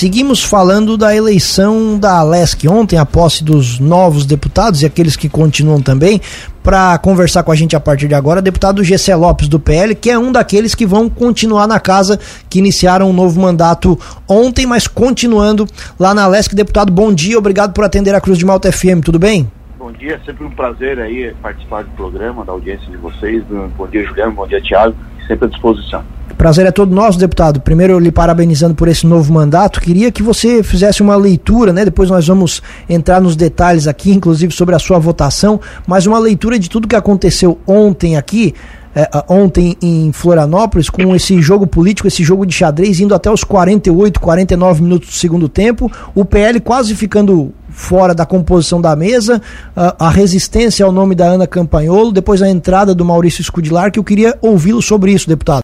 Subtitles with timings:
[0.00, 5.28] Seguimos falando da eleição da LESC ontem, a posse dos novos deputados e aqueles que
[5.28, 6.22] continuam também.
[6.62, 10.08] Para conversar com a gente a partir de agora, deputado Gessé Lopes do PL, que
[10.08, 12.18] é um daqueles que vão continuar na casa,
[12.48, 15.66] que iniciaram um novo mandato ontem, mas continuando
[15.98, 16.54] lá na LESC.
[16.54, 19.52] Deputado, bom dia, obrigado por atender a Cruz de Malta FM, tudo bem?
[19.78, 23.44] Bom dia, sempre um prazer aí participar do programa, da audiência de vocês.
[23.76, 24.96] Bom dia, Juliano, bom dia, Tiago,
[25.28, 26.02] sempre à disposição.
[26.36, 27.60] Prazer é todo nosso, deputado.
[27.60, 29.80] Primeiro, lhe parabenizando por esse novo mandato.
[29.80, 31.84] Queria que você fizesse uma leitura, né?
[31.84, 36.58] Depois nós vamos entrar nos detalhes aqui, inclusive sobre a sua votação, mas uma leitura
[36.58, 38.54] de tudo que aconteceu ontem aqui.
[38.92, 43.44] É, ontem em Florianópolis, com esse jogo político, esse jogo de xadrez, indo até os
[43.44, 49.40] 48, 49 minutos do segundo tempo, o PL quase ficando fora da composição da mesa,
[49.76, 53.98] a, a resistência ao nome da Ana Campanholo, depois a entrada do Maurício Escudilar, que
[54.00, 55.62] eu queria ouvi-lo sobre isso, deputado.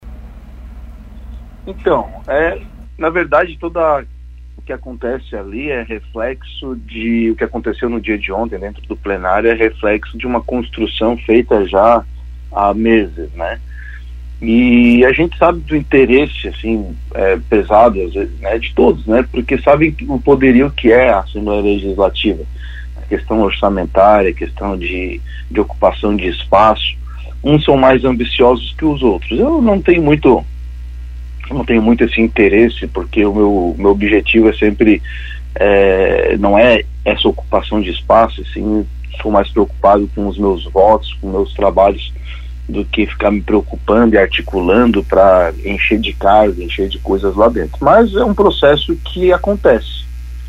[1.66, 2.60] Então, é,
[2.96, 4.04] na verdade, toda
[4.56, 8.82] o que acontece ali é reflexo de o que aconteceu no dia de ontem dentro
[8.86, 12.04] do plenário, é reflexo de uma construção feita já
[12.52, 13.60] há meses, né?
[14.40, 19.26] E a gente sabe do interesse, assim, é, pesado, às vezes, né, de todos, né?
[19.30, 22.44] Porque sabem o poderio que é a Assembleia Legislativa.
[22.96, 26.96] A questão orçamentária, a questão de, de ocupação de espaço.
[27.42, 29.38] Uns são mais ambiciosos que os outros.
[29.38, 30.44] Eu não tenho muito
[31.54, 35.02] não tenho muito esse interesse, porque o meu, meu objetivo é sempre,
[35.54, 38.86] é, não é essa ocupação de espaço, assim,
[39.20, 42.12] sou mais preocupado com os meus votos, com meus trabalhos,
[42.68, 47.48] do que ficar me preocupando e articulando para encher de carga, encher de coisas lá
[47.48, 47.78] dentro.
[47.80, 50.04] Mas é um processo que acontece.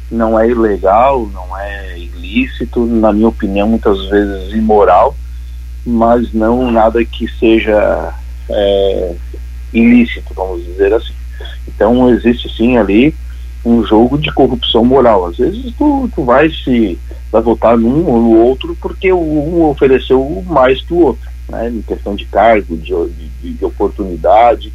[0.10, 5.16] Não é ilegal, não é ilícito, na minha opinião, muitas vezes imoral,
[5.86, 8.14] mas não nada que seja
[8.50, 9.16] é,
[9.74, 11.14] ilícito, vamos dizer assim.
[11.68, 13.14] Então existe sim ali
[13.66, 15.28] um jogo de corrupção moral.
[15.28, 16.98] Às vezes tu, tu vai se
[17.32, 21.70] vai votar num ou no outro porque um ofereceu mais que o outro, né?
[21.70, 22.94] Em questão de cargo, de,
[23.42, 24.72] de, de oportunidade.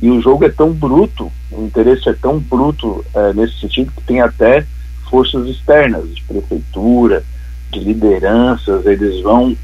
[0.00, 4.02] E o jogo é tão bruto, o interesse é tão bruto é, nesse sentido que
[4.02, 4.66] tem até
[5.08, 7.22] forças externas, de prefeitura,
[7.70, 9.56] de lideranças, eles vão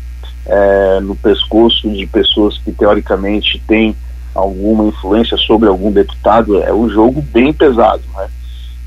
[0.46, 3.96] é, no pescoço de pessoas que teoricamente têm
[4.38, 8.28] alguma influência sobre algum deputado, é um jogo bem pesado, né?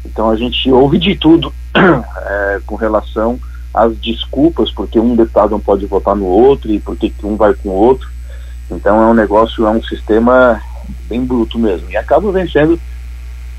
[0.06, 3.39] Então a gente ouve de tudo é, com relação
[3.73, 7.69] às desculpas, porque um deputado não pode votar no outro e porque um vai com
[7.69, 8.09] o outro.
[8.69, 10.61] Então é um negócio, é um sistema
[11.07, 11.90] bem bruto mesmo.
[11.90, 12.79] E acaba vencendo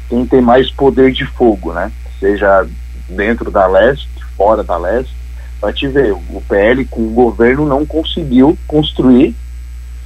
[0.09, 1.93] quem tem mais poder de fogo, né?
[2.19, 2.67] Seja
[3.09, 5.15] dentro da leste, fora da leste.
[5.61, 9.35] Vai te ver, o PL com o governo não conseguiu construir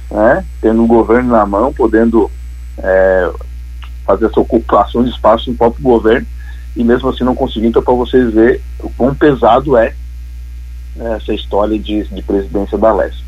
[0.09, 2.31] né, tendo o governo na mão, podendo
[2.77, 3.31] é,
[4.05, 6.27] fazer essa ocupação de espaço no próprio governo,
[6.75, 9.93] e mesmo assim não conseguindo, então para vocês verem o quão pesado é
[11.15, 13.25] essa história de, de presidência da Leste.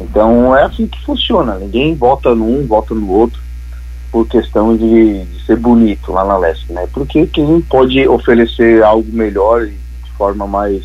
[0.00, 3.40] Então é assim que funciona, ninguém vota num, vota no outro
[4.10, 6.86] por questão de, de ser bonito lá na Leste, né?
[6.92, 10.84] Porque quem pode oferecer algo melhor de forma mais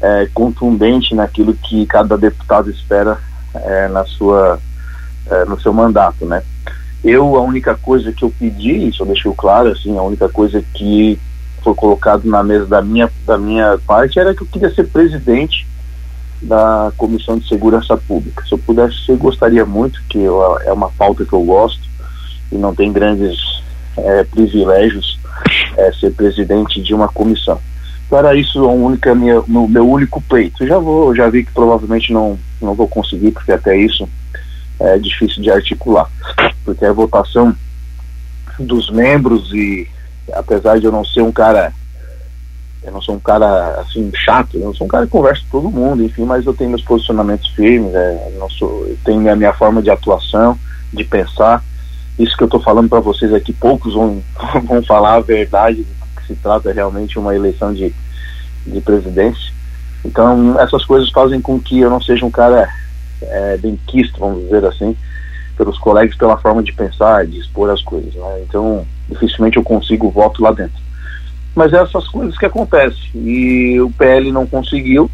[0.00, 3.18] é, contundente naquilo que cada deputado espera
[3.64, 4.58] é, na sua,
[5.30, 6.42] é, no seu mandato, né?
[7.04, 10.62] Eu, a única coisa que eu pedi, isso eu deixei claro, assim, a única coisa
[10.74, 11.18] que
[11.62, 15.66] foi colocado na mesa da minha, da minha parte era que eu queria ser presidente
[16.40, 18.44] da Comissão de Segurança Pública.
[18.46, 21.80] Se eu pudesse ser, gostaria muito, que eu, é uma pauta que eu gosto
[22.52, 23.38] e não tem grandes
[23.96, 25.18] é, privilégios
[25.76, 27.60] é, ser presidente de uma comissão.
[28.08, 30.66] Para isso, a única minha, meu, meu único pleito.
[30.66, 34.08] Já vou, já vi que provavelmente não, não vou conseguir, porque até isso
[34.78, 36.08] é difícil de articular.
[36.64, 37.54] Porque a votação
[38.58, 39.88] dos membros e
[40.32, 41.72] apesar de eu não ser um cara
[42.82, 45.60] eu não sou um cara assim chato, eu não sou um cara que conversa com
[45.60, 49.34] todo mundo, enfim, mas eu tenho meus posicionamentos firmes, é, não sou, eu tenho a
[49.34, 50.56] minha forma de atuação,
[50.92, 51.64] de pensar.
[52.16, 54.22] Isso que eu estou falando para vocês aqui, poucos vão,
[54.64, 55.84] vão falar a verdade
[56.26, 57.94] se trata realmente uma eleição de,
[58.66, 59.52] de presidência.
[60.04, 62.68] Então, essas coisas fazem com que eu não seja um cara
[63.22, 64.96] é, benquisto, vamos dizer assim,
[65.56, 68.14] pelos colegas, pela forma de pensar, de expor as coisas.
[68.14, 68.44] Né?
[68.48, 70.86] Então, dificilmente eu consigo voto lá dentro.
[71.54, 73.10] Mas é essas coisas que acontecem.
[73.14, 75.10] E o PL não conseguiu,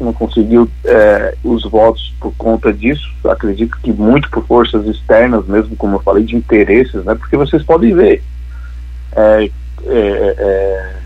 [0.00, 3.06] não conseguiu é, os votos por conta disso.
[3.24, 7.14] Acredito que muito por forças externas, mesmo como eu falei, de interesses, né?
[7.14, 8.22] Porque vocês podem ver.
[9.12, 9.50] É,
[9.86, 10.96] é, é,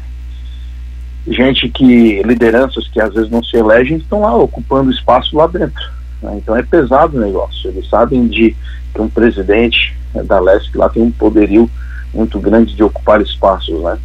[1.28, 5.82] gente que, lideranças que às vezes não se elegem, estão lá ocupando espaço lá dentro.
[6.22, 6.34] Né?
[6.36, 7.70] Então é pesado o negócio.
[7.70, 8.56] Eles sabem de
[8.94, 11.70] que um presidente da Leste lá tem um poderio
[12.12, 13.98] muito grande de ocupar espaços, né?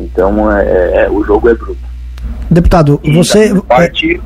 [0.00, 1.94] Então é, é, é o jogo é bruto.
[2.50, 3.48] Deputado, e você.
[3.48, 4.22] Da minha, parte,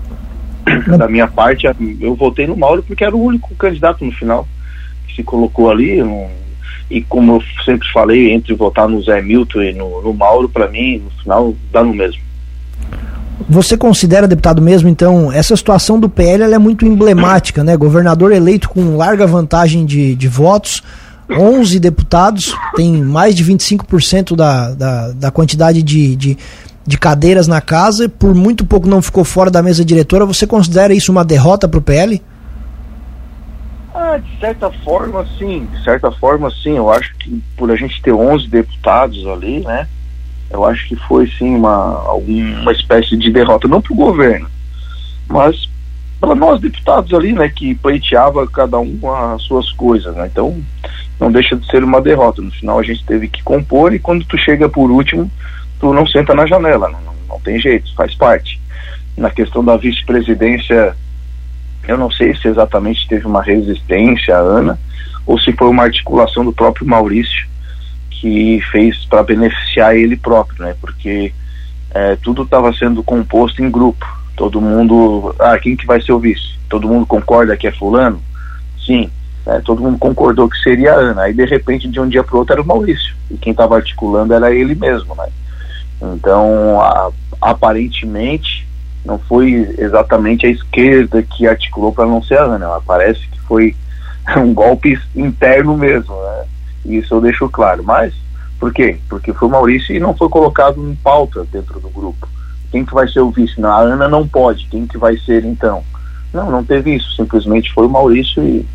[0.99, 1.67] da minha parte,
[2.01, 4.47] eu votei no Mauro porque era o único candidato no final
[5.07, 6.01] que se colocou ali.
[6.90, 10.69] E como eu sempre falei, entre votar no Zé Milton e no, no Mauro, para
[10.69, 12.20] mim, no final, dá no mesmo.
[13.49, 17.76] Você considera, deputado, mesmo, então, essa situação do PL é muito emblemática, né?
[17.76, 20.82] Governador eleito com larga vantagem de, de votos,
[21.31, 26.38] 11 deputados, tem mais de 25% da, da, da quantidade de, de,
[26.87, 30.26] de cadeiras na casa, por muito pouco não ficou fora da mesa diretora.
[30.26, 32.20] Você considera isso uma derrota para o PL?
[34.00, 35.67] Ah, de certa forma, sim.
[35.67, 36.77] De certa forma, sim.
[36.77, 39.89] Eu acho que por a gente ter 11 deputados ali, né?
[40.49, 44.49] Eu acho que foi sim uma, uma espécie de derrota, não para o governo,
[45.27, 45.69] mas
[46.21, 48.99] para nós deputados ali, né, que pleiteava cada um
[49.35, 50.29] as suas coisas, né?
[50.29, 50.62] Então
[51.19, 52.41] não deixa de ser uma derrota.
[52.41, 55.31] No final a gente teve que compor e quando tu chega por último,
[55.81, 58.61] tu não senta na janela, não, não tem jeito, faz parte.
[59.17, 60.97] Na questão da vice-presidência,
[61.88, 64.79] eu não sei se exatamente teve uma resistência a Ana
[65.26, 67.49] ou se foi uma articulação do próprio Maurício
[68.11, 70.76] que fez para beneficiar ele próprio, né?
[70.81, 71.32] Porque
[71.90, 74.05] é, tudo estava sendo composto em grupo.
[74.37, 76.58] Todo mundo, ah, quem que vai ser o vice?
[76.69, 78.23] Todo mundo concorda que é fulano?
[78.85, 79.11] Sim.
[79.46, 81.23] É, todo mundo concordou que seria a Ana.
[81.23, 83.17] Aí de repente, de um dia para outro, era o Maurício.
[83.31, 85.29] E quem estava articulando era ele mesmo, né?
[86.02, 88.68] Então, a, aparentemente,
[89.09, 92.79] não foi exatamente a esquerda que articulou para não ser a Ana.
[92.87, 93.75] Parece que foi
[94.37, 96.45] um golpe interno mesmo, né?
[96.85, 97.83] Isso eu deixo claro.
[97.83, 98.13] Mas,
[98.61, 98.99] por quê?
[99.09, 102.29] Porque foi o Maurício e não foi colocado em pauta dentro do grupo.
[102.71, 103.59] Quem que vai ser o vice?
[103.59, 104.67] Não, a Ana não pode.
[104.67, 105.83] Quem que vai ser então?
[106.35, 107.17] Não, não teve isso.
[107.17, 108.67] Simplesmente foi o Maurício e.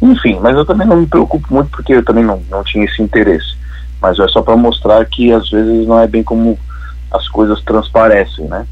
[0.00, 3.02] Enfim, mas eu também não me preocupo muito porque eu também não, não tinha esse
[3.02, 3.54] interesse.
[4.00, 6.58] Mas é só para mostrar que às vezes não é bem como
[7.12, 8.64] as coisas transparecem, né?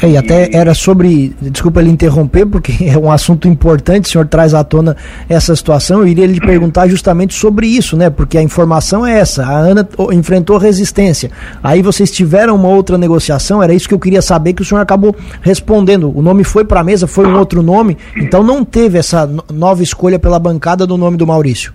[0.00, 4.26] É, e até era sobre, desculpa ele interromper, porque é um assunto importante, o senhor
[4.26, 4.96] traz à tona
[5.28, 8.10] essa situação, eu iria lhe perguntar justamente sobre isso, né?
[8.10, 11.30] Porque a informação é essa, a Ana enfrentou resistência,
[11.62, 14.80] aí vocês tiveram uma outra negociação, era isso que eu queria saber, que o senhor
[14.80, 18.98] acabou respondendo, o nome foi para a mesa, foi um outro nome, então não teve
[18.98, 21.72] essa nova escolha pela bancada do nome do Maurício?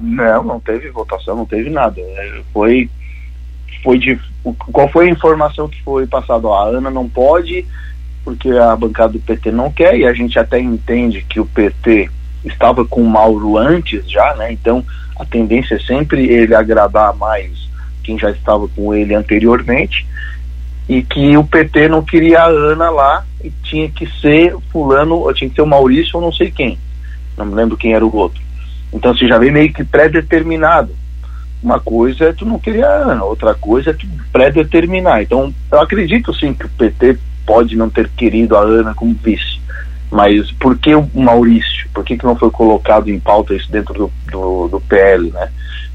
[0.00, 2.88] Não, não teve votação, não teve nada, é, foi
[3.82, 4.18] foi de
[4.72, 6.48] qual foi a informação que foi passada?
[6.48, 7.66] a Ana não pode
[8.24, 12.10] porque a bancada do PT não quer e a gente até entende que o PT
[12.44, 14.52] estava com o Mauro antes já, né?
[14.52, 14.84] Então
[15.18, 17.68] a tendência é sempre ele agradar mais
[18.02, 20.06] quem já estava com ele anteriormente
[20.88, 25.48] e que o PT não queria a Ana lá e tinha que ser fulano, tinha
[25.48, 26.78] que ser o Maurício ou não sei quem.
[27.36, 28.40] Não me lembro quem era o outro.
[28.92, 30.94] Então você já vem meio que pré-determinado.
[31.66, 35.22] Uma coisa é tu não querer a Ana, outra coisa é tu pré-determinar.
[35.22, 39.60] Então, eu acredito sim que o PT pode não ter querido a Ana como vice.
[40.08, 41.88] Mas por que o Maurício?
[41.92, 45.48] Por que, que não foi colocado em pauta isso dentro do, do, do PL, né?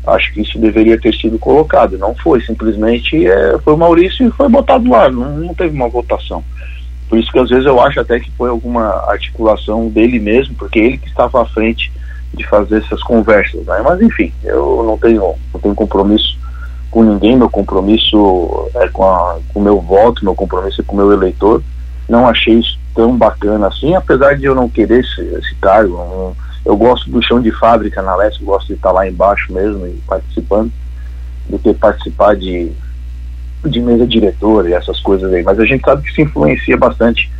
[0.07, 1.97] Acho que isso deveria ter sido colocado.
[1.97, 5.87] Não foi, simplesmente é, foi o Maurício e foi botado lá, não, não teve uma
[5.87, 6.43] votação.
[7.07, 10.79] Por isso que às vezes eu acho até que foi alguma articulação dele mesmo, porque
[10.79, 11.89] ele que estava à frente
[12.33, 13.81] de fazer essas conversas, né?
[13.83, 16.39] Mas enfim, eu não tenho, não tenho compromisso
[16.89, 19.05] com ninguém, meu compromisso é com,
[19.55, 21.63] o meu voto, meu compromisso é com o meu eleitor.
[22.07, 25.97] Não achei isso tão bacana assim, apesar de eu não querer esse, esse cargo.
[25.97, 26.35] Não,
[26.65, 30.01] eu gosto do chão de fábrica na Leste, gosto de estar lá embaixo mesmo e
[30.05, 30.71] participando,
[31.49, 32.71] do que participar de,
[33.65, 35.43] de mesa diretora e essas coisas aí.
[35.43, 37.31] Mas a gente sabe que se influencia bastante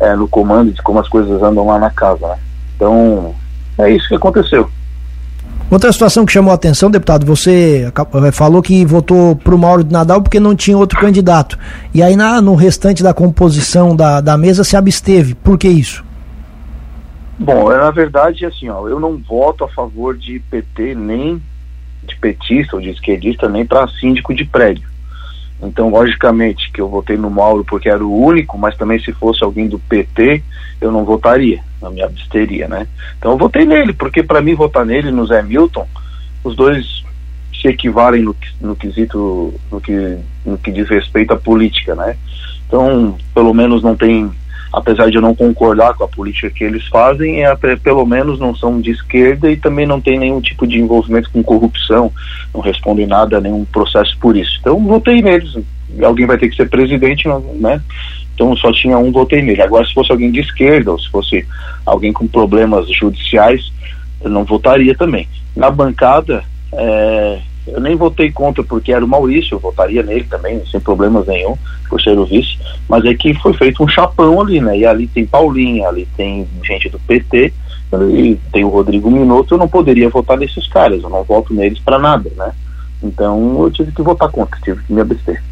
[0.00, 2.38] é, no comando de como as coisas andam lá na casa, né?
[2.74, 3.34] Então,
[3.78, 4.68] é isso que aconteceu.
[5.70, 9.82] Outra situação que chamou a atenção, deputado, você eh, falou que votou para o Mauro
[9.82, 11.58] de Nadal porque não tinha outro candidato.
[11.92, 15.34] E aí na, no restante da composição da, da mesa se absteve.
[15.34, 16.04] Por que isso?
[17.38, 21.42] Bom, é, na verdade, assim, ó, eu não voto a favor de PT, nem
[22.06, 24.88] de petista ou de esquerdista, nem para síndico de prédio.
[25.62, 29.42] Então, logicamente, que eu votei no Mauro porque era o único, mas também se fosse
[29.42, 30.42] alguém do PT,
[30.80, 32.86] eu não votaria, não me absteria, né?
[33.18, 35.86] Então eu votei nele, porque para mim votar nele no Zé Milton,
[36.42, 37.04] os dois
[37.60, 42.16] se equivalem no, no quesito, no que, no que diz respeito à política, né?
[42.66, 44.30] Então, pelo menos não tem
[44.74, 48.54] apesar de eu não concordar com a política que eles fazem, é, pelo menos não
[48.54, 52.12] são de esquerda e também não tem nenhum tipo de envolvimento com corrupção,
[52.52, 54.58] não respondem nada a nenhum processo por isso.
[54.60, 55.56] Então votei neles.
[56.02, 57.80] Alguém vai ter que ser presidente, né?
[58.34, 59.62] Então só tinha um, votei nele.
[59.62, 61.46] Agora, se fosse alguém de esquerda, ou se fosse
[61.86, 63.72] alguém com problemas judiciais,
[64.22, 65.28] eu não votaria também.
[65.54, 70.62] Na bancada, é, Eu nem votei contra porque era o Maurício, eu votaria nele também,
[70.66, 71.56] sem problemas nenhum,
[71.88, 74.78] por ser o vice, mas é que foi feito um chapão ali, né?
[74.78, 77.52] E ali tem Paulinha, ali tem gente do PT,
[77.92, 81.78] ali tem o Rodrigo Minotto, eu não poderia votar nesses caras, eu não voto neles
[81.78, 82.52] para nada, né?
[83.02, 85.42] Então eu tive que votar contra, tive que me abster.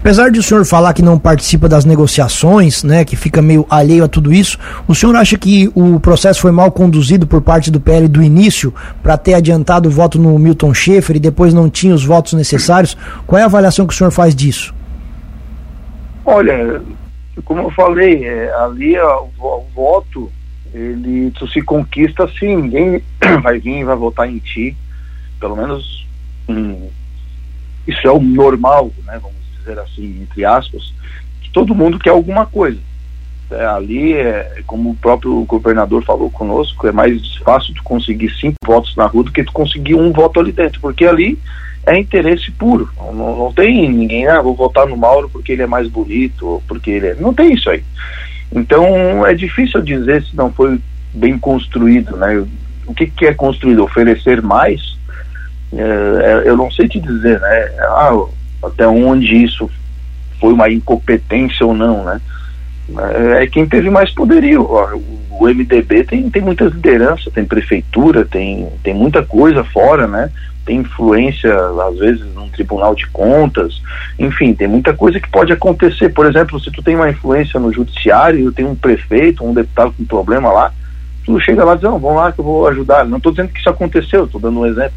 [0.00, 4.02] Apesar de o senhor falar que não participa das negociações, né, que fica meio alheio
[4.02, 4.58] a tudo isso,
[4.88, 8.72] o senhor acha que o processo foi mal conduzido por parte do PL do início
[9.02, 12.96] para ter adiantado o voto no Milton Schaefer e depois não tinha os votos necessários?
[13.26, 14.74] Qual é a avaliação que o senhor faz disso?
[16.24, 16.80] Olha,
[17.44, 20.32] como eu falei, é, ali ó, o, voto
[20.72, 23.02] ele se conquista assim, ninguém
[23.42, 24.74] vai vir e vai votar em ti,
[25.38, 26.06] pelo menos
[26.48, 26.88] hum,
[27.86, 29.18] isso é o normal, né?
[29.20, 29.39] Vamos
[29.70, 30.92] dizer assim, entre aspas,
[31.40, 32.78] que todo mundo quer alguma coisa.
[33.50, 38.56] É, ali, é, como o próprio governador falou conosco, é mais fácil tu conseguir cinco
[38.64, 41.36] votos na rua do que tu conseguir um voto ali dentro, porque ali
[41.84, 42.88] é interesse puro.
[42.96, 46.90] Não, não tem ninguém, ah, vou votar no Mauro porque ele é mais bonito, porque
[46.90, 47.14] ele é.
[47.14, 47.82] Não tem isso aí.
[48.52, 50.78] Então é difícil dizer se não foi
[51.12, 52.44] bem construído, né?
[52.86, 53.82] O que, que é construído?
[53.82, 54.96] Oferecer mais?
[55.72, 57.70] É, é eu não sei te dizer, né?
[57.80, 58.12] Ah,
[58.62, 59.70] até onde isso
[60.40, 62.20] foi uma incompetência ou não, né?
[62.98, 64.62] É, é quem teve mais poderio.
[65.30, 70.30] O MDB tem, tem muita liderança, tem prefeitura, tem, tem muita coisa fora, né?
[70.66, 71.54] Tem influência,
[71.88, 73.80] às vezes, num tribunal de contas,
[74.18, 76.10] enfim, tem muita coisa que pode acontecer.
[76.10, 80.04] Por exemplo, se tu tem uma influência no judiciário, tem um prefeito, um deputado com
[80.04, 80.72] problema lá,
[81.24, 83.06] tu chega lá e diz, não, vamos lá que eu vou ajudar.
[83.06, 84.92] Não estou dizendo que isso aconteceu, estou dando um exemplo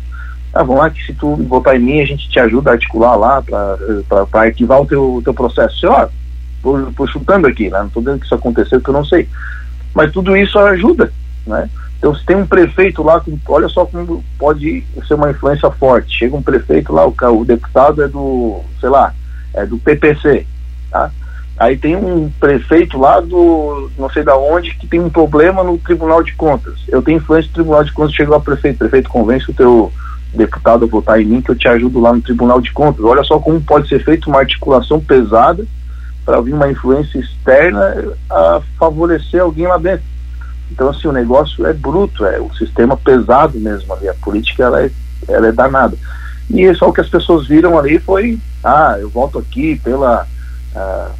[0.53, 3.15] ah, vamos lá que se tu votar em mim, a gente te ajuda a articular
[3.15, 5.79] lá para arquivar o teu, teu processo.
[5.79, 6.07] Sei lá,
[6.95, 7.79] tô, chutando aqui, né?
[7.79, 9.27] Não estou dizendo que isso aconteceu, que eu não sei.
[9.95, 11.11] Mas tudo isso ajuda,
[11.47, 11.67] né?
[11.97, 16.19] Então, se tem um prefeito lá, olha só como pode ser uma influência forte.
[16.19, 19.13] Chega um prefeito lá, o, o deputado é do, sei lá,
[19.55, 20.45] é do PPC,
[20.91, 21.09] tá?
[21.57, 25.77] Aí tem um prefeito lá do não sei da onde que tem um problema no
[25.77, 26.79] Tribunal de Contas.
[26.87, 29.91] Eu tenho influência no Tribunal de Contas, chega lá o prefeito, prefeito convence o teu
[30.33, 33.03] deputado votar em mim que eu te ajudo lá no Tribunal de Contas.
[33.03, 35.65] Olha só como pode ser feita uma articulação pesada
[36.25, 40.05] para vir uma influência externa a favorecer alguém lá dentro.
[40.71, 44.81] Então, assim, o negócio é bruto, é o sistema pesado mesmo ali, a política ela
[44.81, 44.89] é,
[45.27, 45.95] ela é danada.
[46.49, 50.25] E é só o que as pessoas viram ali foi, ah, eu voto aqui pela
[50.75, 51.11] ah,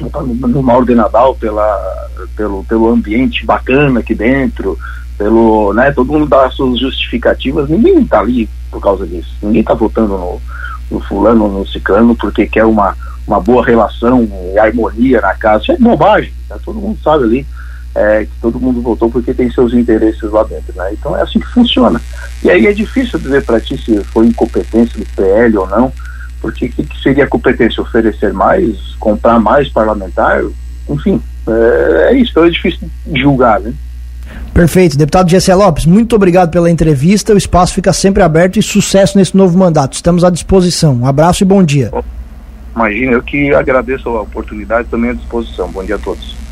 [0.00, 4.78] no Mauro de Nadal, pela, pelo, pelo ambiente bacana aqui dentro,
[5.16, 9.60] pelo, né, todo mundo dá as suas justificativas, ninguém está ali por causa disso, ninguém
[9.60, 10.40] está votando no,
[10.90, 15.72] no fulano, no ciclano, porque quer uma, uma boa relação e harmonia na casa, isso
[15.72, 16.56] é bobagem, né?
[16.64, 17.46] todo mundo sabe ali
[17.94, 20.90] é, que todo mundo votou porque tem seus interesses lá dentro, né?
[20.92, 22.00] então é assim que funciona,
[22.42, 25.92] e aí é difícil dizer para ti se foi incompetência do PL ou não,
[26.40, 27.82] porque o que, que seria competência?
[27.82, 30.42] Oferecer mais, comprar mais parlamentar,
[30.90, 33.72] enfim, é, é isso, então é difícil julgar, né?
[34.52, 34.96] Perfeito.
[34.96, 37.34] Deputado Gessé Lopes, muito obrigado pela entrevista.
[37.34, 39.94] O espaço fica sempre aberto e sucesso nesse novo mandato.
[39.94, 40.94] Estamos à disposição.
[40.94, 41.90] Um abraço e bom dia.
[42.74, 45.70] Imagina, eu que agradeço a oportunidade também à disposição.
[45.70, 46.43] Bom dia a todos.